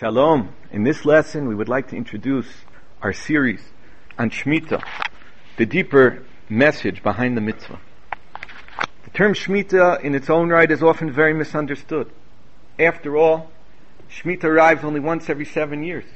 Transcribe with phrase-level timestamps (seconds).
[0.00, 0.54] Shalom.
[0.70, 2.48] In this lesson, we would like to introduce
[3.02, 3.60] our series
[4.18, 4.82] on Shemitah,
[5.58, 7.78] the deeper message behind the mitzvah.
[9.04, 12.10] The term Shemitah in its own right is often very misunderstood.
[12.78, 13.50] After all,
[14.10, 16.06] Shemitah arrives only once every seven years,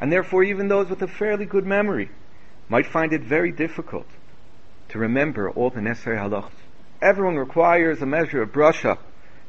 [0.00, 2.10] and therefore even those with a fairly good memory
[2.68, 4.08] might find it very difficult
[4.88, 6.50] to remember all the necessary halachas.
[7.00, 9.00] Everyone requires a measure of brush up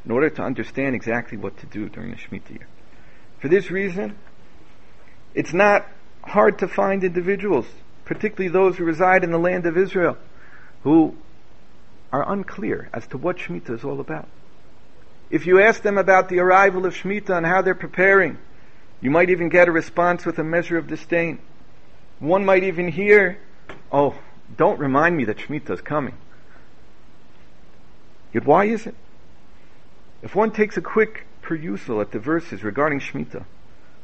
[0.05, 2.67] in order to understand exactly what to do during the Shemitah year.
[3.43, 4.15] For this reason,
[5.35, 5.85] it's not
[6.23, 7.65] hard to find individuals,
[8.05, 10.17] particularly those who reside in the land of Israel,
[10.83, 11.17] who
[12.13, 14.29] are unclear as to what Shemitah is all about.
[15.29, 18.37] If you ask them about the arrival of Shemitah and how they're preparing,
[19.01, 21.39] you might even get a response with a measure of disdain.
[22.19, 23.39] One might even hear,
[23.91, 24.17] oh,
[24.55, 26.15] don't remind me that Shemitah is coming.
[28.33, 28.95] Yet why is it?
[30.21, 33.45] If one takes a quick perusal at the verses regarding Shemitah,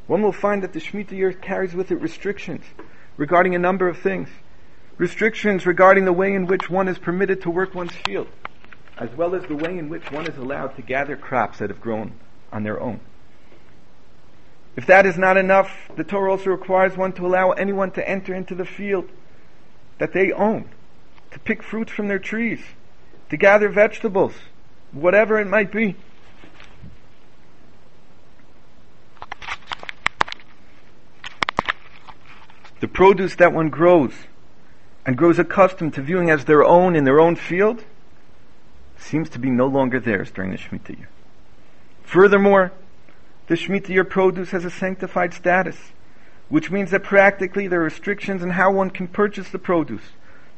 [0.05, 2.63] one will find that the Shemitah year carries with it restrictions
[3.17, 4.29] regarding a number of things.
[4.97, 8.27] Restrictions regarding the way in which one is permitted to work one's field,
[8.97, 11.81] as well as the way in which one is allowed to gather crops that have
[11.81, 12.13] grown
[12.51, 12.99] on their own.
[14.75, 18.33] If that is not enough, the Torah also requires one to allow anyone to enter
[18.33, 19.09] into the field
[19.97, 20.69] that they own,
[21.31, 22.61] to pick fruits from their trees,
[23.29, 24.33] to gather vegetables,
[24.91, 25.95] whatever it might be.
[32.79, 34.13] The produce that one grows
[35.05, 37.83] and grows accustomed to viewing as their own in their own field
[38.97, 41.09] seems to be no longer theirs during the Shemitah year.
[42.03, 42.71] Furthermore,
[43.47, 45.77] the Shemitah year produce has a sanctified status,
[46.49, 50.03] which means that practically there are restrictions on how one can purchase the produce.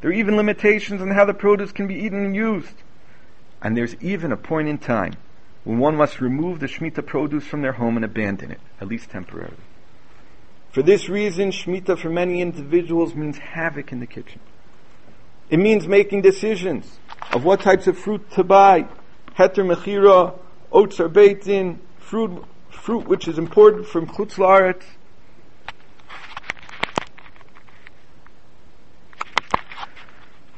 [0.02, 2.73] There are even limitations on how the produce can be eaten and used.
[3.61, 5.14] And there's even a point in time
[5.64, 9.11] when one must remove the Shemitah produce from their home and abandon it, at least
[9.11, 9.58] temporarily.
[10.72, 14.39] For this reason, Shemitah for many individuals means havoc in the kitchen.
[15.50, 16.98] It means making decisions
[17.33, 18.87] of what types of fruit to buy.
[19.37, 20.39] Heter mechira,
[20.71, 24.83] Otzar Beitin, fruit, fruit which is imported from chutz laaretz.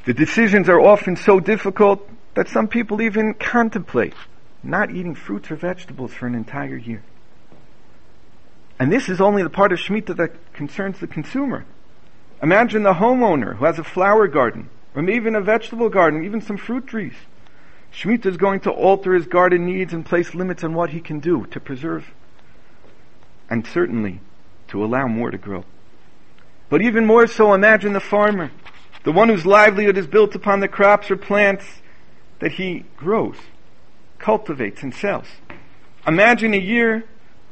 [0.04, 4.14] The decisions are often so difficult that some people even contemplate
[4.62, 7.02] not eating fruits or vegetables for an entire year.
[8.84, 11.64] And this is only the part of Shemitah that concerns the consumer.
[12.42, 16.42] Imagine the homeowner who has a flower garden, or maybe even a vegetable garden, even
[16.42, 17.14] some fruit trees.
[17.94, 21.18] Shemitah is going to alter his garden needs and place limits on what he can
[21.18, 22.12] do to preserve,
[23.48, 24.20] and certainly
[24.68, 25.64] to allow more to grow.
[26.68, 28.50] But even more so, imagine the farmer,
[29.02, 31.64] the one whose livelihood is built upon the crops or plants
[32.40, 33.36] that he grows,
[34.18, 35.28] cultivates, and sells.
[36.06, 37.04] Imagine a year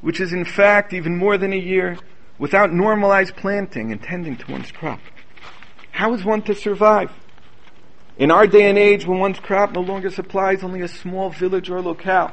[0.03, 1.97] which is in fact even more than a year,
[2.39, 5.01] without normalized planting and tending to one's crop.
[5.93, 7.11] How is one to survive?
[8.19, 11.71] In our day and age, when one's crop no longer supplies only a small village
[11.71, 12.33] or locale,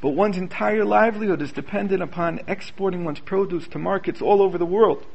[0.00, 4.66] but one's entire livelihood is dependent upon exporting one's produce to markets all over the
[4.66, 5.06] world,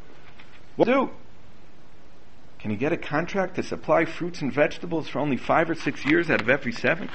[0.75, 1.09] what do?
[2.59, 6.05] Can you get a contract to supply fruits and vegetables for only five or six
[6.05, 7.09] years out of every seven?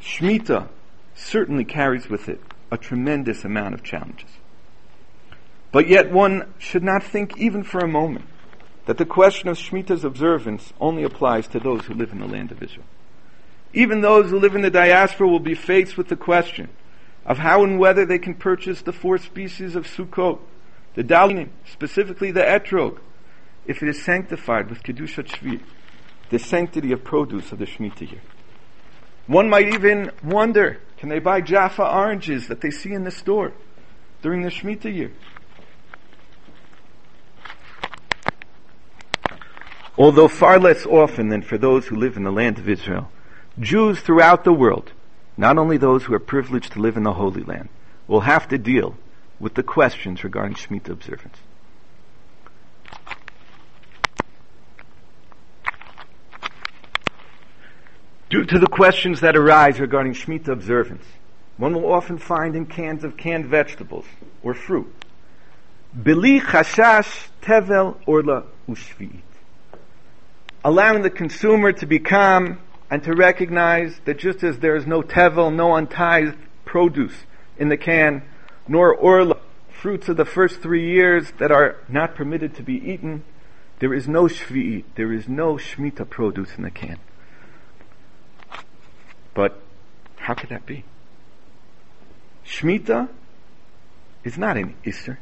[0.00, 0.68] Shemitah
[1.14, 2.40] certainly carries with it
[2.72, 4.30] a tremendous amount of challenges.
[5.70, 8.24] But yet one should not think even for a moment
[8.86, 12.50] that the question of Shemitah's observance only applies to those who live in the land
[12.50, 12.86] of Israel.
[13.74, 16.70] Even those who live in the diaspora will be faced with the question
[17.26, 20.40] of how and whether they can purchase the four species of Sukkot,
[20.94, 22.98] the Dalim, specifically the Etrog,
[23.66, 25.60] if it is sanctified with Kedushat Shvi,
[26.30, 28.22] the sanctity of produce of the Shemitah year.
[29.26, 33.52] One might even wonder can they buy Jaffa oranges that they see in the store
[34.22, 35.10] during the Shemitah year?
[39.98, 43.10] Although far less often than for those who live in the land of Israel,
[43.58, 44.92] Jews throughout the world,
[45.36, 47.68] not only those who are privileged to live in the Holy Land,
[48.06, 48.96] will have to deal
[49.38, 51.36] with the questions regarding Shemitah observance.
[58.32, 61.04] Due to the questions that arise regarding Shemitah observance,
[61.58, 64.06] one will often find in cans of canned vegetables
[64.42, 64.90] or fruit,
[65.94, 69.20] Bili chashash tevel orla ushvi'it.
[70.64, 72.58] Allowing the consumer to be calm
[72.90, 77.26] and to recognize that just as there is no tevel, no untithed produce
[77.58, 78.22] in the can,
[78.66, 79.36] nor orla,
[79.68, 83.24] fruits of the first three years that are not permitted to be eaten,
[83.80, 86.98] there is no shvi'it, there is no shmita produce in the can.
[89.34, 89.60] But
[90.16, 90.84] how could that be?
[92.46, 93.08] Shemitah
[94.24, 95.18] is not an Isser.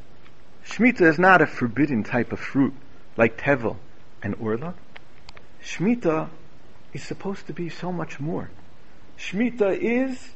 [0.64, 2.74] Shemitah is not a forbidden type of fruit
[3.16, 3.76] like Tevel
[4.22, 4.74] and Orla.
[5.62, 6.28] Shemitah
[6.92, 8.50] is supposed to be so much more.
[9.18, 10.30] Shemitah is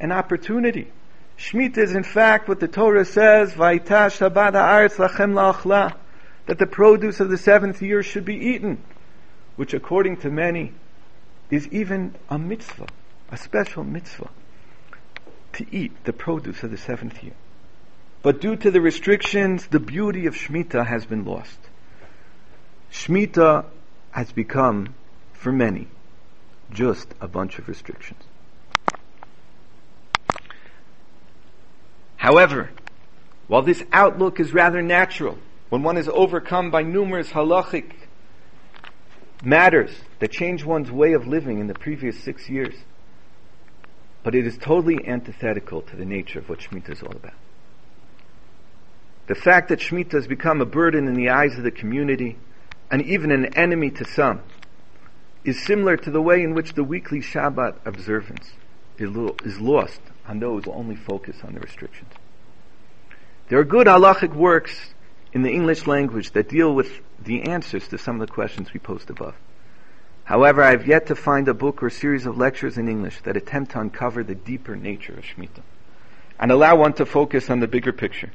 [0.00, 0.90] an opportunity.
[1.36, 5.34] Shemitah is in fact what the Torah says, lachem
[6.46, 8.82] that the produce of the seventh year should be eaten,
[9.56, 10.72] which according to many
[11.50, 12.86] is even a mitzvah,
[13.30, 14.30] a special mitzvah,
[15.52, 17.34] to eat the produce of the seventh year.
[18.22, 21.58] But due to the restrictions, the beauty of Shemitah has been lost.
[22.92, 23.66] Shemitah
[24.10, 24.94] has become,
[25.32, 25.88] for many,
[26.72, 28.22] just a bunch of restrictions.
[32.16, 32.70] However,
[33.46, 35.38] while this outlook is rather natural,
[35.68, 37.92] when one is overcome by numerous halachic
[39.42, 42.74] matters that change one's way of living in the previous six years,
[44.28, 47.32] but it is totally antithetical to the nature of what Shemitah is all about.
[49.26, 52.36] The fact that Shemitah has become a burden in the eyes of the community
[52.90, 54.42] and even an enemy to some
[55.46, 58.52] is similar to the way in which the weekly Shabbat observance
[58.98, 62.12] is lost on those who only focus on the restrictions.
[63.48, 64.92] There are good halachic works
[65.32, 68.78] in the English language that deal with the answers to some of the questions we
[68.78, 69.36] posed above.
[70.28, 73.38] However, I have yet to find a book or series of lectures in English that
[73.38, 75.62] attempt to uncover the deeper nature of Shemitah
[76.38, 78.30] and allow one to focus on the bigger picture.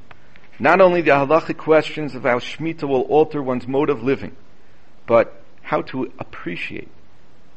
[0.57, 4.36] Not only the halachic questions of how Shemitah will alter one's mode of living,
[5.06, 6.90] but how to appreciate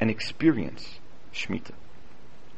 [0.01, 1.01] and experience
[1.33, 1.73] Shemitah.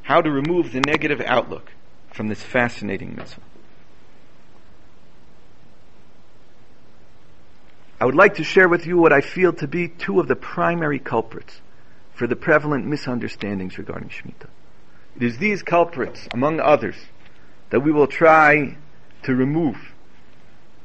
[0.02, 1.70] How to remove the negative outlook
[2.10, 3.40] from this fascinating mitzvah.
[8.00, 10.34] I would like to share with you what I feel to be two of the
[10.34, 11.60] primary culprits
[12.18, 14.48] for the prevalent misunderstandings regarding Shemitah.
[15.14, 16.96] It is these culprits, among others,
[17.70, 18.76] that we will try
[19.22, 19.76] to remove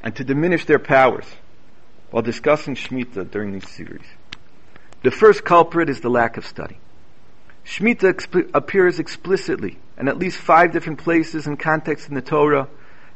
[0.03, 1.25] and to diminish their powers
[2.12, 4.06] while discussing Shemitah during this series.
[5.01, 6.77] The first culprit is the lack of study.
[7.65, 12.68] Shemitah exp- appears explicitly in at least five different places and contexts in the Torah,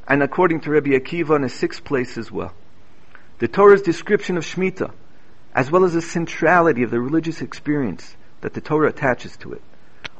[0.07, 2.53] and according to Rabbi Akiva, in a sixth place as well.
[3.37, 4.91] The Torah's description of Shemitah,
[5.57, 9.62] as well as the centrality of the religious experience that the Torah attaches to it,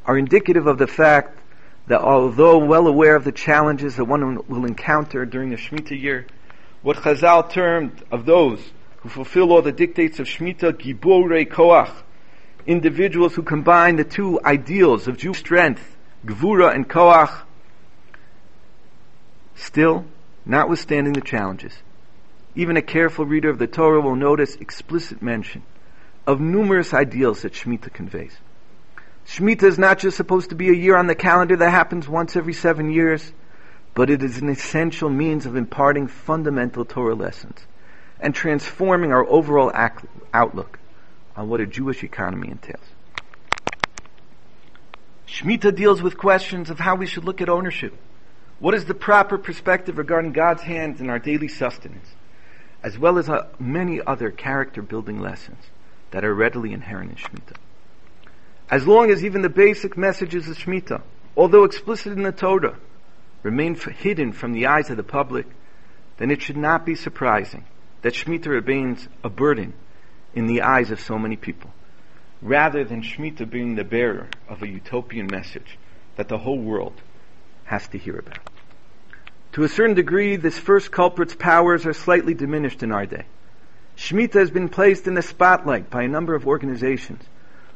[0.04, 1.38] are indicative of the fact
[1.86, 6.26] that although well aware of the challenges that one will encounter during the Shemitah year,
[6.82, 8.60] what Chazal termed of those
[8.98, 11.94] who fulfill all the dictates of Shemitah, Giborei Koach,
[12.66, 15.96] individuals who combine the two ideals of Jewish strength,
[16.26, 17.44] Gvura and Koach,
[19.54, 20.04] still,
[20.48, 21.74] notwithstanding the challenges,
[22.58, 25.62] even a careful reader of the Torah will notice explicit mention
[26.26, 28.36] of numerous ideals that Shemitah conveys.
[29.28, 32.36] Shemitah is not just supposed to be a year on the calendar that happens once
[32.36, 33.32] every seven years,
[33.94, 37.60] but it is an essential means of imparting fundamental Torah lessons
[38.20, 39.72] and transforming our overall
[40.34, 40.80] outlook
[41.36, 42.84] on what a Jewish economy entails.
[45.28, 47.96] Shemitah deals with questions of how we should look at ownership.
[48.58, 52.17] What is the proper perspective regarding God's hands in our daily sustenance?
[52.84, 55.64] As well as uh, many other character building lessons
[56.12, 57.58] that are readily inherent in Shemitah.
[58.70, 61.02] As long as even the basic messages of Shemitah,
[61.36, 62.78] although explicit in the Torah,
[63.44, 65.46] remain hidden from the eyes of the public,
[66.18, 67.64] then it should not be surprising
[68.02, 69.74] that Shemitah remains a burden
[70.34, 71.72] in the eyes of so many people,
[72.42, 75.78] rather than Shemitah being the bearer of a utopian message
[76.16, 77.02] that the whole world
[77.66, 78.40] has to hear about.
[79.58, 83.26] To a certain degree, this first culprit's powers are slightly diminished in our day.
[83.96, 87.24] Shemitah has been placed in the spotlight by a number of organizations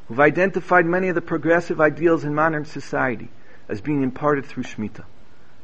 [0.06, 3.30] who've identified many of the progressive ideals in modern society
[3.68, 5.06] as being imparted through Shemitah.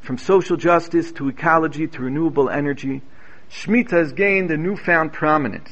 [0.01, 3.03] From social justice to ecology to renewable energy,
[3.51, 5.69] Shemitah has gained a newfound prominence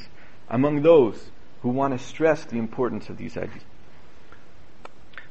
[0.47, 1.31] among those
[1.63, 3.63] who want to stress the importance of these ideas.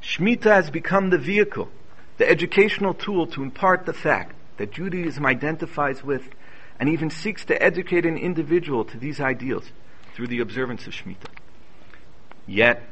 [0.02, 1.70] Shemitah has become the vehicle,
[2.18, 6.28] the educational tool to impart the fact that Judaism identifies with
[6.78, 9.70] and even seeks to educate an individual to these ideals
[10.14, 11.30] through the observance of Shemitah.
[12.46, 12.82] Yet,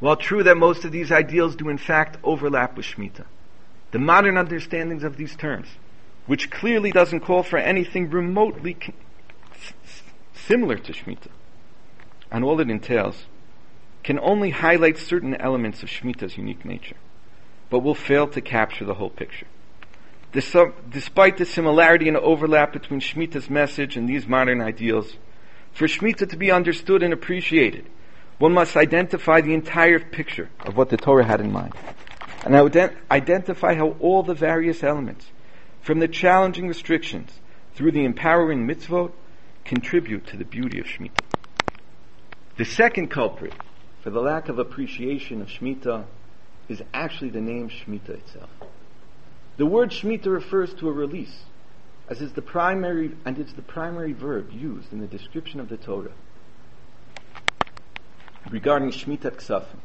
[0.00, 3.26] while true that most of these ideals do in fact overlap with Shemitah,
[3.92, 5.68] the modern understandings of these terms,
[6.26, 8.76] which clearly doesn't call for anything remotely
[10.34, 11.30] similar to Shemitah,
[12.30, 13.26] and all it entails,
[14.02, 16.96] can only highlight certain elements of Shemitah's unique nature,
[17.70, 19.46] but will fail to capture the whole picture.
[20.32, 25.16] Despite the similarity and overlap between Shemitah's message and these modern ideals,
[25.72, 27.86] for Shemitah to be understood and appreciated,
[28.38, 31.74] one must identify the entire picture of what the Torah had in mind,
[32.44, 32.56] and
[33.10, 35.30] identify how all the various elements
[35.82, 37.40] from the challenging restrictions
[37.74, 39.12] through the empowering mitzvot
[39.64, 41.22] contribute to the beauty of Shemitah.
[42.56, 43.54] The second culprit
[44.02, 46.06] for the lack of appreciation of Shemitah
[46.68, 48.50] is actually the name Shemitah itself.
[49.56, 51.44] The word Shemitah refers to a release,
[52.08, 55.76] as is the primary, and it's the primary verb used in the description of the
[55.76, 56.12] Torah.
[58.48, 59.80] Regarding Shemitah Ksafim,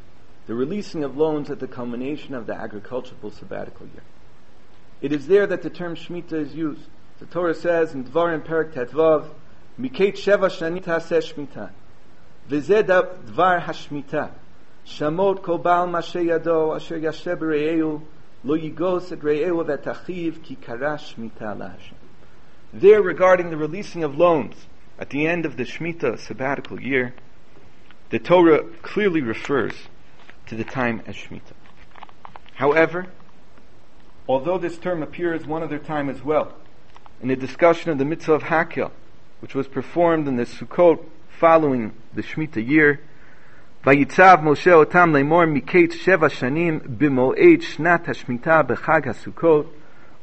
[0.46, 4.02] the releasing of loans at the culmination of the agricultural sabbatical year.
[5.02, 6.88] It is there that the term Shemitah is used.
[7.18, 9.34] The Torah says in Dvarim Perak Tetvav,
[9.78, 11.70] Miket Sheva shanita Haseh Shemitah,
[12.48, 14.30] V'zedab Dvar HaShemitah,
[14.86, 17.40] Shamot Kobal Mashe Yado Asher Yasheb
[18.44, 18.54] there,
[23.02, 24.54] regarding the releasing of loans
[24.98, 27.14] at the end of the Shemitah sabbatical year,
[28.10, 29.88] the Torah clearly refers
[30.46, 31.54] to the time as Shemitah.
[32.54, 33.08] However,
[34.28, 36.54] although this term appears one other time as well,
[37.20, 38.92] in the discussion of the mitzvah of Hakel,
[39.40, 43.00] which was performed in the Sukkot following the Shemitah year,
[43.85, 49.73] ויצב משה אותם לאמור מקץ שבע שנים במועד שנת השמיטה בחג הסוכות.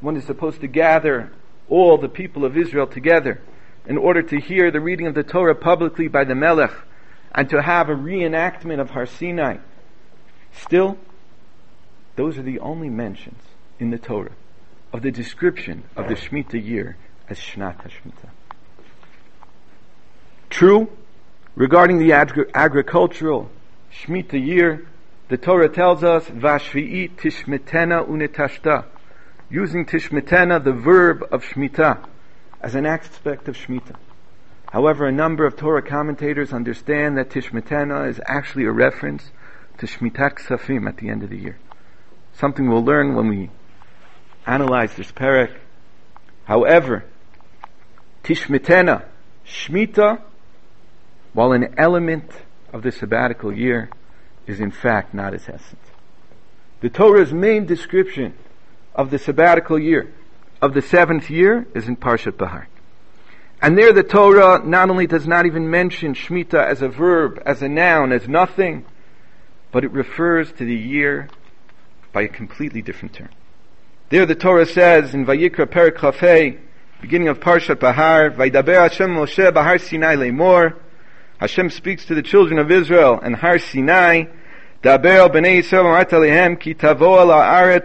[0.02, 1.30] One is supposed to gather
[1.68, 3.40] all the people of Israel together
[3.86, 6.72] in order to hear the reading of the Torah publicly by the Melech
[7.34, 9.58] and to have a reenactment of Har Sinai.
[10.52, 10.96] Still,
[12.16, 13.42] those are the only mentions
[13.78, 14.36] in the Torah
[14.92, 16.96] of the description of the Shemitah year
[17.28, 18.30] as Shnat HaShemitah.
[20.50, 20.90] True,
[21.55, 23.49] regarding the agri- agricultural
[23.91, 24.87] Shemitah year,
[25.29, 28.85] the Torah tells us, Vashvi'i tishmetena unetashta,
[29.49, 32.07] using tishmetena, the verb of Shemitah,
[32.61, 33.95] as an aspect of Shemitah.
[34.71, 39.31] However, a number of Torah commentators understand that tishmetena is actually a reference
[39.77, 41.57] to Shmitat Ksafim at the end of the year.
[42.33, 43.49] Something we'll learn when we
[44.45, 45.55] analyze this parak.
[46.43, 47.05] However,
[48.23, 49.05] tishmetena,
[49.47, 50.21] Shemitah,
[51.35, 52.31] while an element
[52.71, 53.89] of the sabbatical year,
[54.47, 55.85] is in fact not its essence.
[56.79, 58.33] The Torah's main description
[58.95, 60.13] of the sabbatical year,
[60.61, 62.69] of the seventh year, is in Parshat Bahar.
[63.61, 67.61] And there the Torah not only does not even mention Shemitah as a verb, as
[67.61, 68.85] a noun, as nothing,
[69.73, 71.27] but it refers to the year
[72.13, 73.29] by a completely different term.
[74.09, 76.59] There the Torah says in Vayikra Perik
[77.01, 80.75] beginning of Parshat Bahar, Vaydaber Hashem Moshe Bahar Sinai Lemor,
[81.39, 84.25] Hashem speaks to the children of Israel and Har Sinai,
[84.81, 86.73] Daber bnei Yisrael ki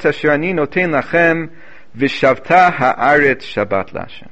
[0.08, 1.50] asher ani noten lachem
[1.96, 4.28] v'shavta Shabbat lashem.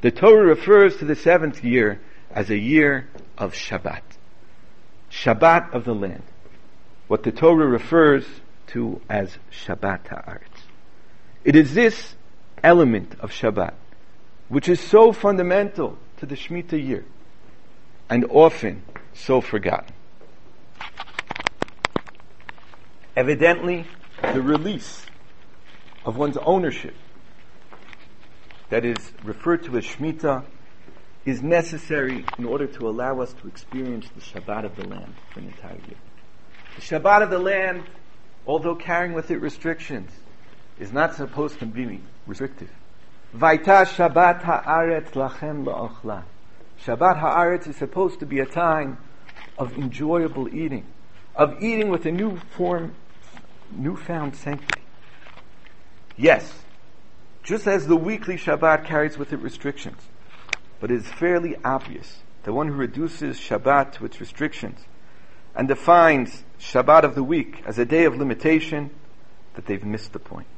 [0.00, 3.08] The Torah refers to the seventh year as a year
[3.38, 4.02] of Shabbat.
[5.10, 6.24] Shabbat of the land.
[7.06, 8.26] What the Torah refers
[8.68, 10.40] to as Shabbat haaretz.
[11.44, 12.14] It is this
[12.62, 13.74] element of Shabbat
[14.48, 17.04] which is so fundamental to the Shemitah year
[18.12, 18.82] and often
[19.14, 19.94] so forgotten.
[23.16, 23.86] Evidently,
[24.34, 25.06] the release
[26.04, 26.94] of one's ownership,
[28.68, 30.44] that is referred to as Shemitah,
[31.24, 35.40] is necessary in order to allow us to experience the Shabbat of the land for
[35.40, 35.96] an entire year.
[36.74, 37.82] The Shabbat of the land,
[38.46, 40.10] although carrying with it restrictions,
[40.78, 42.70] is not supposed to be restrictive.
[43.34, 46.24] Vaita Shabbat haaretz lachem la'ochla.
[46.84, 48.98] Shabbat Haaretz is supposed to be a time
[49.56, 50.84] of enjoyable eating,
[51.36, 52.96] of eating with a new form,
[53.70, 54.82] newfound sanctity.
[56.16, 56.64] Yes,
[57.44, 60.08] just as the weekly Shabbat carries with it restrictions,
[60.80, 64.80] but it is fairly obvious that one who reduces Shabbat to its restrictions
[65.54, 68.90] and defines Shabbat of the week as a day of limitation,
[69.54, 70.48] that they've missed the point.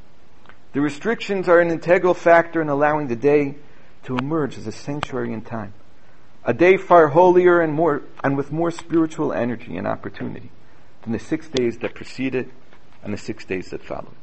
[0.72, 3.56] The restrictions are an integral factor in allowing the day
[4.04, 5.74] to emerge as a sanctuary in time
[6.44, 10.50] a day far holier and more and with more spiritual energy and opportunity
[11.02, 12.50] than the six days that preceded
[13.02, 14.16] and the six days that followed.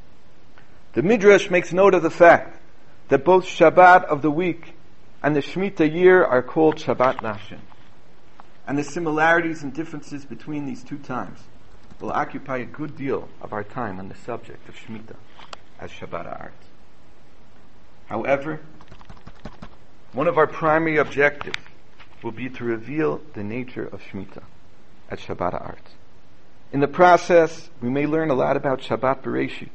[0.94, 2.60] The Midrash makes note of the fact
[3.08, 4.74] that both Shabbat of the week
[5.22, 7.60] and the Shemitah year are called Shabbat Lashem.
[8.66, 11.40] And the similarities and differences between these two times
[12.00, 15.16] will occupy a good deal of our time on the subject of Shemitah
[15.80, 16.54] as Shabbat art.
[18.06, 18.60] However,
[20.12, 21.58] one of our primary objectives
[22.22, 24.44] will be to reveal the nature of Shemitah
[25.10, 25.88] at Shabbat Art.
[26.72, 29.70] In the process, we may learn a lot about Shabbat Bereshit,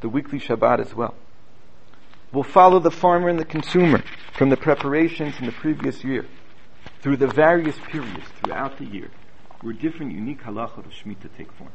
[0.00, 1.14] the weekly Shabbat as well.
[2.32, 4.02] We'll follow the farmer and the consumer
[4.34, 6.26] from the preparations in the previous year
[7.02, 9.10] through the various periods throughout the year
[9.60, 11.70] where different unique halachot of Shemitah take form.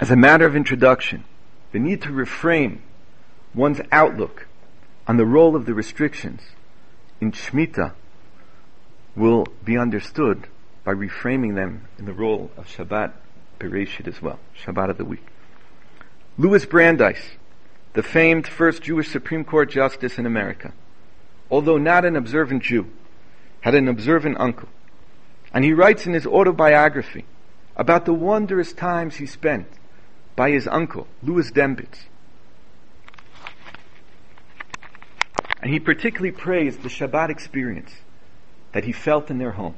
[0.00, 1.24] As a matter of introduction,
[1.72, 2.80] the need to reframe
[3.54, 4.48] one's outlook
[5.06, 6.40] on the role of the restrictions
[7.20, 7.92] in Shemitah
[9.14, 10.46] will be understood
[10.82, 13.12] by reframing them in the role of Shabbat
[13.58, 15.26] Bereshit as well, Shabbat of the week.
[16.36, 17.36] Louis Brandeis,
[17.92, 20.72] the famed first Jewish Supreme Court justice in America,
[21.50, 22.90] although not an observant Jew,
[23.60, 24.68] had an observant uncle.
[25.52, 27.24] And he writes in his autobiography
[27.76, 29.68] about the wondrous times he spent
[30.34, 32.06] by his uncle, Louis Dembitz.
[35.64, 37.90] And he particularly praised the Shabbat experience
[38.72, 39.74] that he felt in their home,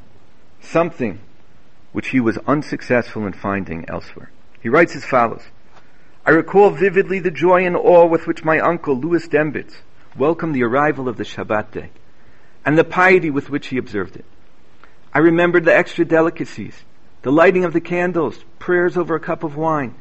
[0.60, 1.20] something
[1.92, 4.32] which he was unsuccessful in finding elsewhere.
[4.60, 5.44] He writes as follows,
[6.26, 9.76] I recall vividly the joy and awe with which my uncle, Louis Dembitz,
[10.18, 11.90] welcomed the arrival of the Shabbat day,
[12.64, 14.24] and the piety with which he observed it.
[15.14, 16.82] I remembered the extra delicacies,
[17.22, 19.94] the lighting of the candles, prayers over a cup of wine,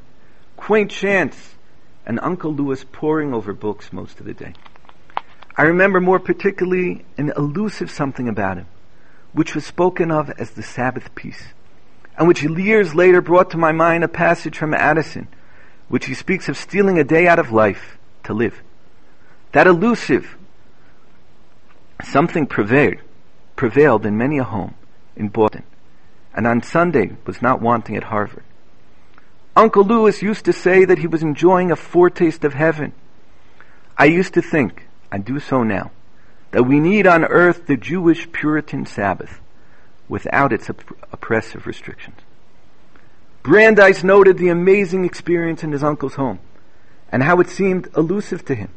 [0.58, 1.54] quaint chants,
[2.08, 4.56] and Uncle Louis poring over books most of the day.
[5.58, 8.68] I remember more particularly an elusive something about him,
[9.32, 11.44] which was spoken of as the Sabbath peace,
[12.18, 15.28] and which years later brought to my mind a passage from Addison,
[15.88, 18.62] which he speaks of stealing a day out of life to live.
[19.54, 20.36] That elusive
[22.04, 22.98] something prevailed,
[23.56, 24.76] prevailed in many a home
[25.16, 25.64] in Boston,
[26.34, 28.44] and on Sunday was not wanting at Harvard.
[29.56, 32.92] Uncle Lewis used to say that he was enjoying a foretaste of heaven.
[33.98, 35.92] I used to think, I do so now,
[36.52, 39.40] that we need on earth the Jewish Puritan Sabbath
[40.08, 42.20] without its opp- oppressive restrictions.
[43.44, 46.40] Brandeis noted the amazing experience in his uncle's home
[47.12, 48.70] and how it seemed elusive to him.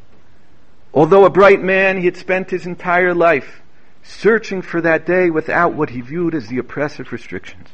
[0.93, 3.63] Although a bright man, he had spent his entire life
[4.03, 7.69] searching for that day without what he viewed as the oppressive restrictions.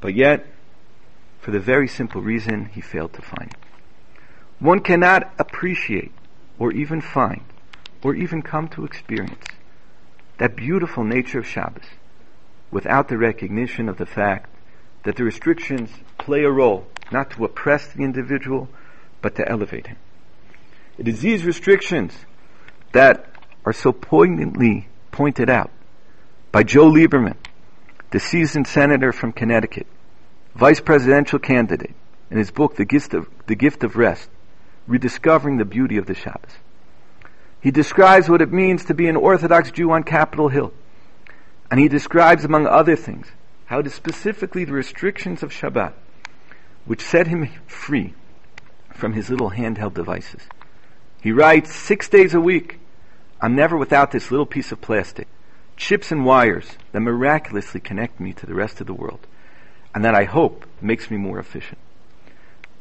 [0.00, 0.46] But yet,
[1.40, 3.56] for the very simple reason he failed to find it.
[4.58, 6.12] One cannot appreciate
[6.62, 7.42] or even find
[8.04, 9.44] or even come to experience
[10.38, 11.88] that beautiful nature of Shabbos
[12.70, 14.48] without the recognition of the fact
[15.02, 18.68] that the restrictions play a role not to oppress the individual
[19.20, 19.96] but to elevate him.
[20.98, 22.12] It is these restrictions
[22.92, 23.26] that
[23.64, 25.72] are so poignantly pointed out
[26.52, 27.38] by Joe Lieberman,
[28.12, 29.88] the seasoned senator from Connecticut,
[30.54, 31.96] vice presidential candidate,
[32.30, 34.28] in his book, The Gift of, the Gift of Rest,
[34.92, 36.52] Rediscovering the Beauty of the Shabbos.
[37.60, 40.72] He describes what it means to be an Orthodox Jew on Capitol Hill.
[41.70, 43.26] And he describes, among other things,
[43.66, 45.94] how it is specifically the restrictions of Shabbat
[46.84, 48.14] which set him free
[48.92, 50.42] from his little handheld devices.
[51.20, 52.80] He writes, six days a week,
[53.40, 55.28] I'm never without this little piece of plastic,
[55.76, 59.26] chips and wires that miraculously connect me to the rest of the world,
[59.94, 61.78] and that I hope makes me more efficient,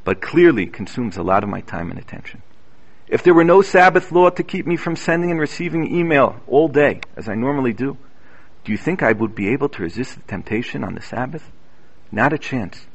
[0.04, 2.42] but clearly consumes a lot of my time and attention.
[3.08, 6.70] If there were no Sabbath law to keep me from sending and receiving email all
[6.70, 7.98] day, as I normally do,
[8.64, 11.52] do you think I would be able to resist the temptation on the Sabbath?
[12.12, 12.86] Not a chance.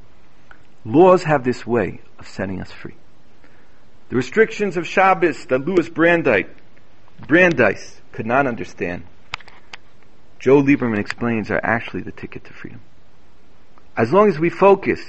[0.84, 2.94] Laws have this way of setting us free.
[4.08, 6.46] The restrictions of Shabbos that Louis Brandeis,
[7.26, 9.04] Brandeis could not understand,
[10.38, 12.80] Joe Lieberman explains, are actually the ticket to freedom.
[13.96, 15.00] As long as we focus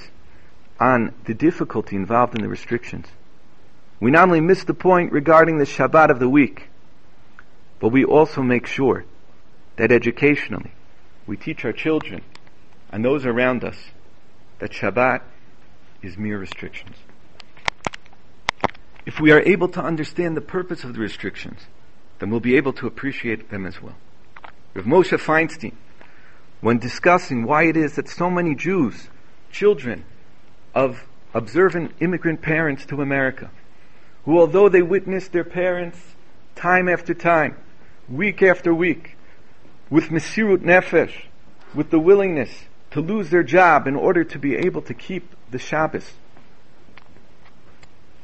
[0.80, 3.08] on the difficulty involved in the restrictions,
[4.00, 6.70] we not only miss the point regarding the Shabbat of the week,
[7.80, 9.06] but we also make sure
[9.78, 10.72] that educationally
[11.26, 12.22] we teach our children
[12.92, 13.78] and those around us
[14.60, 15.22] that Shabbat
[16.02, 16.96] is mere restrictions.
[19.06, 21.62] If we are able to understand the purpose of the restrictions,
[22.20, 23.96] then we'll be able to appreciate them as well.
[24.74, 25.74] Rav Moshe Feinstein,
[26.62, 29.10] when discussing why it is that so many Jews,
[29.52, 30.04] children
[30.78, 33.50] of observant immigrant parents to America,
[34.26, 35.98] who although they witnessed their parents
[36.56, 37.58] time after time,
[38.08, 39.16] week after week,
[39.90, 41.24] with Mesirut Nefesh,
[41.74, 45.58] with the willingness to lose their job in order to be able to keep the
[45.58, 46.12] Shabbos.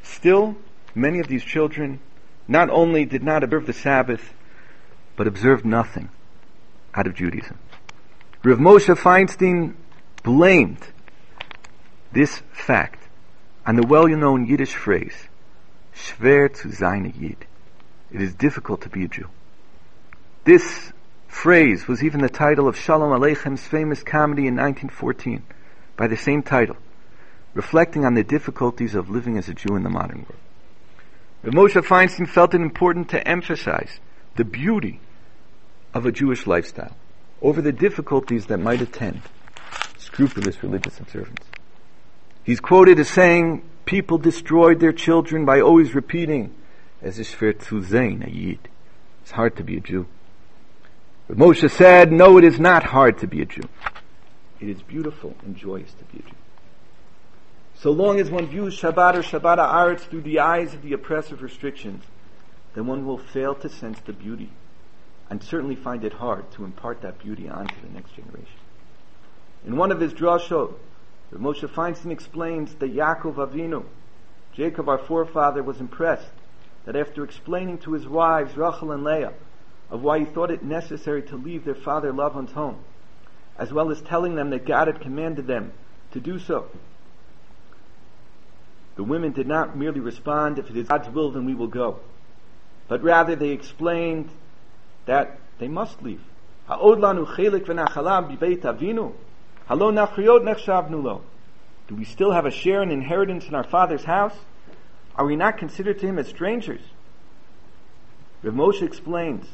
[0.04, 0.56] Still,
[0.94, 2.00] many of these children
[2.48, 4.32] not only did not observe the Sabbath,
[5.16, 6.10] but observed nothing
[6.94, 7.58] out of Judaism.
[8.44, 9.74] Rav Moshe Feinstein
[10.22, 10.92] blamed
[12.13, 12.99] this fact
[13.65, 15.28] and the well-known Yiddish phrase,
[15.95, 17.45] Schwer zu sein a Yid.
[18.12, 19.30] It is difficult to be a Jew.
[20.43, 20.91] This
[21.28, 25.43] phrase was even the title of Shalom Aleichem's famous comedy in 1914
[25.97, 26.78] by the same title,
[27.54, 30.41] reflecting on the difficulties of living as a Jew in the modern world.
[31.43, 33.99] But Moshe Feinstein felt it important to emphasize
[34.36, 34.99] the beauty
[35.93, 36.95] of a Jewish lifestyle
[37.41, 39.21] over the difficulties that might attend
[39.97, 41.43] scrupulous religious observance.
[42.43, 46.53] He's quoted as saying, people destroyed their children by always repeating,
[47.01, 48.69] as is schwer zu sein, a Yid.
[49.21, 50.06] It's hard to be a Jew.
[51.27, 53.69] But Moshe said, no, it is not hard to be a Jew.
[54.60, 56.36] It is beautiful and joyous to be a Jew.
[57.75, 61.41] So long as one views Shabbat or Shabbat Haaretz through the eyes of the oppressive
[61.41, 62.03] restrictions,
[62.75, 64.49] then one will fail to sense the beauty
[65.29, 68.60] and certainly find it hard to impart that beauty onto the next generation.
[69.65, 70.73] In one of his drashot,
[71.39, 73.86] Moshe Feinstein explains that Yaakov Avinu,
[74.54, 76.32] Jacob our forefather, was impressed
[76.86, 79.34] that after explaining to his wives Rachel and Leah
[79.89, 82.80] of why he thought it necessary to leave their father Lavan's home,
[83.58, 85.72] as well as telling them that God had commanded them
[86.12, 86.69] to do so,
[88.96, 92.00] the women did not merely respond, if it is God's will, then we will go.
[92.88, 94.30] But rather they explained
[95.06, 96.22] that they must leave.
[101.88, 104.36] Do we still have a share and inheritance in our father's house?
[105.15, 106.81] Are we not considered to him as strangers?
[108.41, 109.47] Rav Moshe explains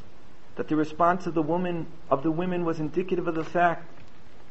[0.56, 3.86] that the response of the woman of the women was indicative of the fact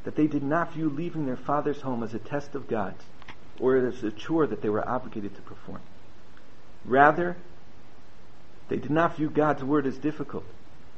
[0.04, 3.04] that they did not view leaving their father's home as a test of God's
[3.60, 5.80] or as a chore that they were obligated to perform.
[6.84, 7.36] Rather,
[8.68, 10.44] they did not view God's word as difficult,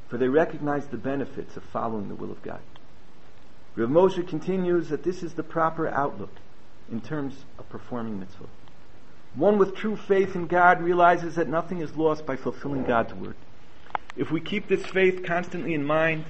[0.07, 2.61] for they recognized the benefits of following the will of God.
[3.75, 6.35] Rav Moshe continues that this is the proper outlook
[6.91, 8.47] in terms of performing mitzvah.
[9.33, 13.35] One with true faith in God realizes that nothing is lost by fulfilling God's word.
[14.17, 16.25] If we keep this faith constantly in mind,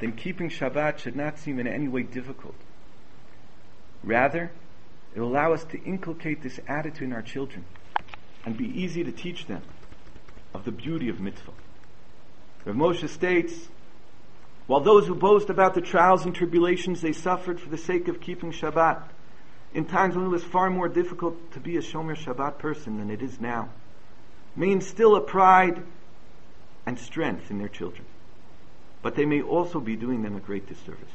[0.00, 2.56] then keeping Shabbat should not seem in any way difficult.
[4.02, 4.50] Rather,
[5.14, 7.64] it will allow us to inculcate this attitude in our children
[8.44, 9.62] and be easy to teach them
[10.52, 11.52] of the beauty of mitzvah.
[12.64, 13.68] Rav Moshe states,
[14.72, 18.22] while those who boast about the trials and tribulations they suffered for the sake of
[18.22, 19.02] keeping Shabbat,
[19.74, 23.10] in times when it was far more difficult to be a Shomer Shabbat person than
[23.10, 23.68] it is now,
[24.56, 25.82] may instill a pride
[26.86, 28.06] and strength in their children.
[29.02, 31.12] But they may also be doing them a great disservice.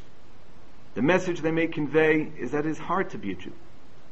[0.93, 3.53] The message they may convey is that it is hard to be a Jew,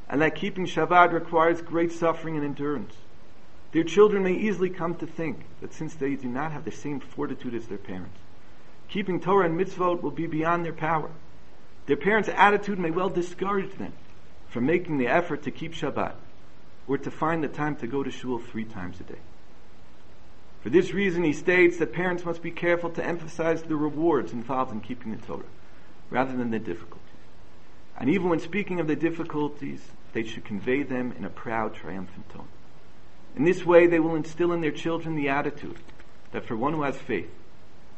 [0.10, 2.96] and that keeping Shabbat requires great suffering and endurance.
[3.74, 7.00] Their children may easily come to think that since they do not have the same
[7.00, 8.18] fortitude as their parents,
[8.96, 11.12] keeping Torah and mitzvot will be beyond their power.
[11.86, 13.92] Their parents' attitude may well discourage them
[14.48, 16.14] from making the effort to keep Shabbat
[16.88, 19.20] or to find the time to go to shul three times a day.
[20.64, 24.72] For this reason, he states that parents must be careful to emphasize the rewards involved
[24.72, 25.44] in keeping the Torah
[26.10, 27.02] rather than the difficulties.
[28.00, 29.82] And even when speaking of the difficulties,
[30.14, 32.48] they should convey them in a proud, triumphant tone.
[33.36, 35.80] In this way, they will instill in their children the attitude
[36.32, 37.30] that for one who has faith,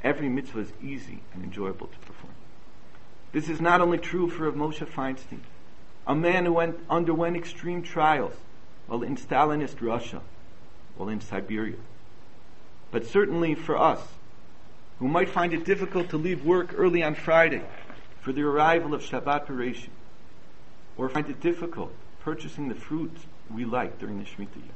[0.03, 2.33] every mitzvah is easy and enjoyable to perform.
[3.31, 5.41] This is not only true for Moshe Feinstein,
[6.05, 8.33] a man who went, underwent extreme trials
[8.88, 10.21] while in Stalinist Russia,
[10.95, 11.75] while in Siberia,
[12.91, 14.01] but certainly for us,
[14.99, 17.63] who might find it difficult to leave work early on Friday
[18.21, 19.89] for the arrival of Shabbat Bereishit,
[20.97, 23.21] or find it difficult purchasing the fruits
[23.53, 24.73] we like during the Shemitah year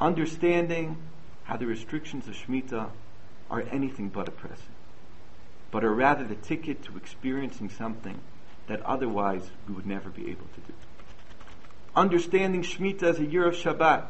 [0.00, 0.96] understanding
[1.44, 2.90] how the restrictions of Shemitah
[3.50, 4.64] are anything but oppressive,
[5.70, 8.20] but are rather the ticket to experiencing something
[8.66, 10.72] that otherwise we would never be able to do.
[11.94, 14.06] Understanding Shemitah as a year of Shabbat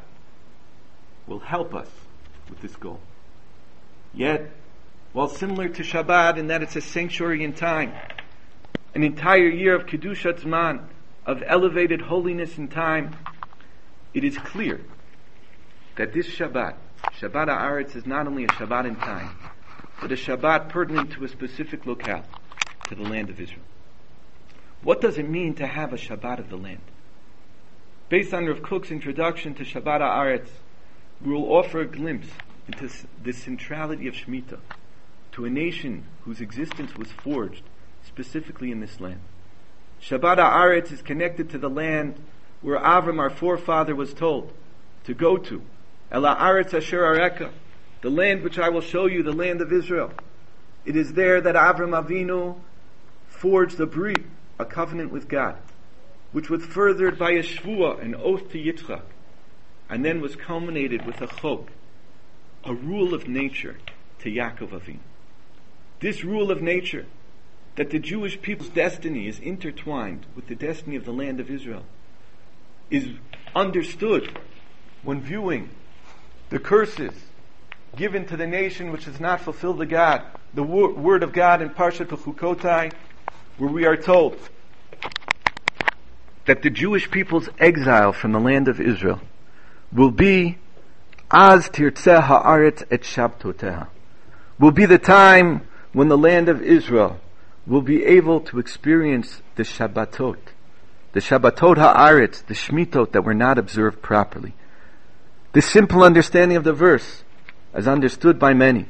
[1.27, 1.89] will help us
[2.49, 3.01] with this goal.
[4.15, 4.51] Yet,
[5.13, 7.93] while similar to Shabbat in that it's a sanctuary in time,
[8.95, 10.87] an entire year of Kedushat Zman,
[11.27, 13.17] of elevated holiness in time,
[14.13, 14.81] it is clear
[15.97, 16.75] that this Shabbat,
[17.25, 19.35] Shabbat Haaretz, is not only a Shabbat in time,
[20.01, 22.25] but a Shabbat pertinent to a specific locale,
[22.87, 23.65] to the land of Israel.
[24.83, 26.83] What does it mean to have a Shabbat of the land?
[28.11, 30.51] Based on Rav Kook's introduction to Shabbat Haaretz,
[31.23, 32.29] we will offer a glimpse
[32.69, 32.91] into
[33.23, 34.61] the centrality of Shemitah
[35.33, 37.63] to a nation whose existence was forged
[38.07, 39.21] specifically in this land.
[40.03, 42.23] Shabbat Haaretz is connected to the land
[42.61, 44.53] where Avram, our forefather, was told
[45.05, 45.63] to go to
[46.15, 47.51] Ela Aretz Asher Areka,
[48.01, 50.13] the land which I will show you, the land of Israel.
[50.85, 52.55] It is there that Avram Avinu
[53.27, 54.23] forged the brit,
[54.61, 55.57] a covenant with God,
[56.31, 59.03] which was furthered by a shvua, an oath to Yitzchak,
[59.91, 61.69] and then was culminated with a chok,
[62.65, 63.79] a rule of nature
[64.21, 65.01] to Yaakov Avinu.
[65.99, 67.07] This rule of nature,
[67.75, 71.83] that the Jewish people's destiny is intertwined with the destiny of the land of Israel,
[72.89, 73.09] is
[73.57, 74.39] understood
[75.03, 75.71] when viewing
[76.55, 77.13] the curses
[77.97, 80.23] given to the nation which has not fulfilled the God,
[80.55, 82.93] the word of God in Parshat Chukotai,
[83.59, 84.39] where we are told
[86.47, 89.21] that the Jewish people's exile from the land of Israel
[89.93, 90.59] will be
[91.29, 93.89] Az tirtzeh ha'aretz et shabtoteha.
[94.61, 97.19] Will be the time when the land of Israel
[97.67, 100.39] will be able to experience the Shabbatot,
[101.15, 104.55] the Shabbatot ha'aretz, the Shmitot that were not observed properly.
[105.55, 107.23] The simple understanding of the verse,
[107.73, 108.87] as understood by many,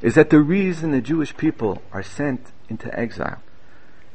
[0.00, 3.40] is that the reason the Jewish people are sent into exile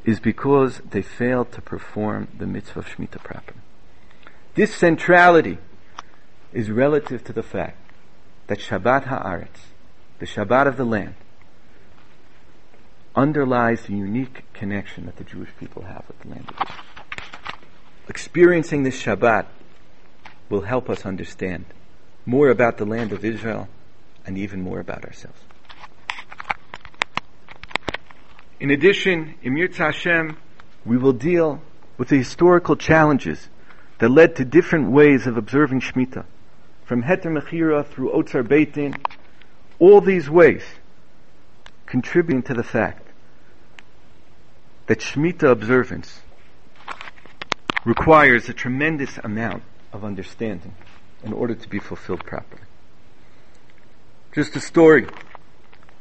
[0.04, 3.62] is because they failed to perform the mitzvah of Shemitah properly.
[4.56, 5.60] This centrality
[6.52, 7.78] is relative to the fact
[8.48, 9.72] that Shabbat Haaretz,
[10.20, 11.16] the Shabbat of the land,
[13.16, 17.60] underlies the unique connection that the Jewish people have with the land of Israel.
[18.10, 19.46] Experiencing this Shabbat
[20.50, 21.66] will help us understand
[22.26, 23.68] more about the land of Israel
[24.26, 25.40] and even more about ourselves.
[28.60, 30.38] In addition, in Yirtzeh Hashem,
[30.86, 31.62] we will deal
[31.98, 33.50] with the historical challenges
[34.00, 36.26] that led to different ways of observing Shemitah,
[36.86, 38.98] from Heter Mechira through Otzar Beitin,
[39.80, 40.64] all these ways
[41.86, 43.08] contributing to the fact
[44.88, 46.22] that Shemitah observance
[47.86, 49.64] requires a tremendous amount
[49.98, 50.76] of understanding
[51.24, 52.62] in order to be fulfilled properly.
[54.34, 55.08] Just a story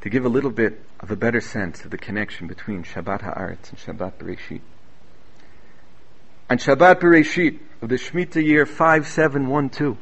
[0.03, 3.71] to give a little bit of a better sense of the connection between Shabbat Haaretz
[3.71, 4.61] and Shabbat Bereshit.
[6.49, 9.97] On Shabbat Bereshit of the Shemitah year 5712,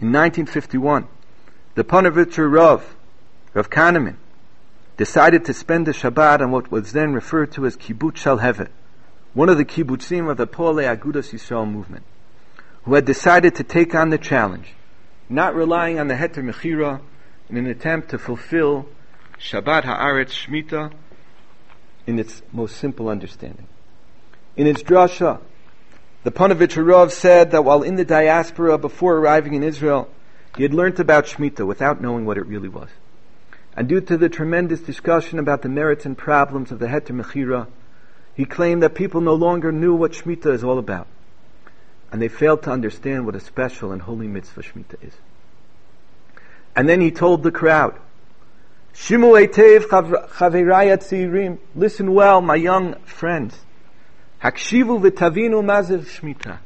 [0.00, 1.08] in 1951,
[1.74, 2.96] the Ponevezher Rav,
[3.52, 4.16] Rav Kahaneman,
[4.96, 8.70] decided to spend the Shabbat on what was then referred to as Kibbutz Shalhevet,
[9.34, 12.04] one of the kibbutzim of the Poalei Agudas Yisrael movement,
[12.84, 14.74] who had decided to take on the challenge,
[15.28, 17.00] not relying on the Heter Mechira
[17.48, 18.88] in an attempt to fulfill
[19.38, 20.92] Shabbat Haaretz Shmita
[22.06, 23.66] in its most simple understanding.
[24.56, 25.40] In its drasha,
[26.24, 30.08] the Ponevezher Rav said that while in the diaspora before arriving in Israel,
[30.56, 32.90] he had learnt about Shemitah without knowing what it really was.
[33.74, 37.68] And due to the tremendous discussion about the merits and problems of the Heter Mechira,
[38.34, 41.06] he claimed that people no longer knew what Shemitah is all about.
[42.12, 45.14] And they failed to understand what a special and holy mitzvah Shemitah is.
[46.76, 47.98] And then he told the crowd,
[48.94, 51.58] Shimu etev chaveraya tzirim.
[51.74, 53.58] Listen well, my young friends.
[54.42, 56.58] Hakshivu v'tavinu mazev shmita.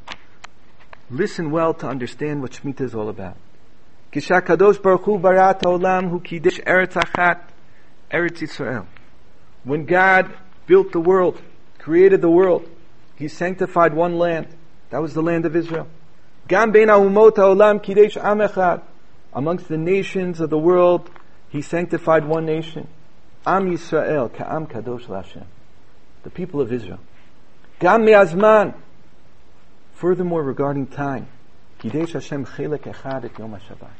[1.09, 3.37] Listen well to understand what shmita is all about.
[4.11, 7.39] Kishakadosh baruch hu barat olam hu kidesh eretz achat
[8.11, 8.85] eretz Yisrael.
[9.63, 10.33] When God
[10.65, 11.41] built the world,
[11.79, 12.69] created the world,
[13.15, 14.47] He sanctified one land.
[14.89, 15.87] That was the land of Israel.
[16.47, 18.81] Gam kidesh.
[19.33, 21.09] Amongst the nations of the world,
[21.49, 22.87] he sanctified one nation.
[23.45, 25.45] Am Yisrael, Ka'am Kadosh Lashem.
[26.23, 26.99] The people of Israel.
[27.79, 28.73] Gam Me'azman.
[29.93, 31.27] Furthermore, regarding time.
[31.79, 33.91] Kidesh Hashem Chelek Echad et Yom HaShabbat.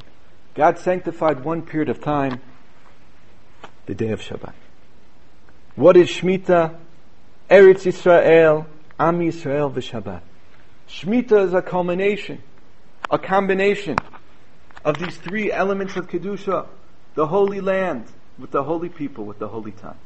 [0.55, 2.41] God sanctified one period of time,
[3.85, 4.53] the day of Shabbat.
[5.75, 6.75] What is Shemitah?
[7.49, 8.65] Eretz Yisrael,
[8.99, 10.21] Am Yisrael v'Shabbat.
[10.87, 12.41] Shemitah is a culmination,
[13.09, 14.01] a combination
[14.85, 16.67] of these three elements of Kedusha
[17.15, 18.05] the Holy Land
[18.37, 19.97] with the holy people, with the holy time.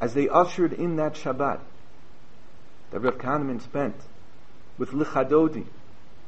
[0.00, 1.60] As they ushered in that Shabbat
[2.90, 3.96] that Rav Kahaneman spent
[4.76, 5.64] with Lecha Dodi,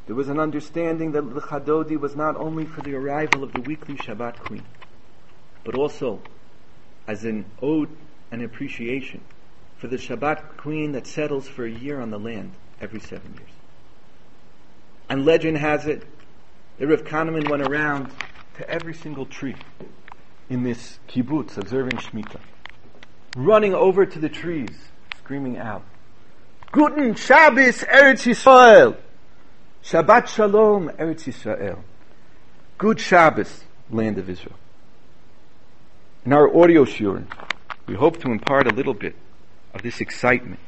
[0.06, 3.60] there was an understanding that Lecha Dodi was not only for the arrival of the
[3.60, 4.64] weekly Shabbat queen,
[5.62, 6.22] but also
[7.06, 7.94] as an ode
[8.30, 9.22] and appreciation
[9.78, 13.50] for the Shabbat queen that settles for a year on the land every seven years.
[15.08, 16.04] And legend has it
[16.78, 18.10] that Rav Kahaneman went around
[18.56, 19.56] to every single tree
[20.48, 22.40] in this kibbutz observing Shemitah,
[23.36, 24.76] running over to the trees,
[25.18, 25.82] screaming out,
[26.72, 28.96] Guten Shabbos Eretz Yisrael!
[29.82, 31.78] Shabbat Shalom Eretz Yisrael.
[32.78, 34.56] Good Shabbos, land of Israel.
[36.24, 37.26] In our audio shiurim,
[37.86, 39.14] we hope to impart a little bit
[39.76, 40.58] of this excitement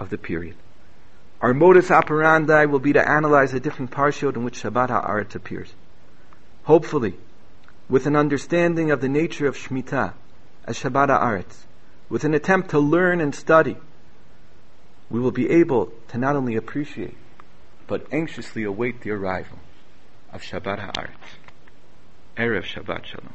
[0.00, 0.56] of the period.
[1.40, 5.72] Our modus operandi will be to analyze the different parshot in which Shabbat Haaretz appears.
[6.64, 7.14] Hopefully,
[7.88, 10.14] with an understanding of the nature of Shemitah
[10.64, 11.66] as Shabbat Haaretz,
[12.08, 13.76] with an attempt to learn and study,
[15.10, 17.16] we will be able to not only appreciate,
[17.86, 19.58] but anxiously await the arrival
[20.32, 21.36] of Shabbat Haaretz.
[22.36, 23.34] Erev Shabbat Shalom.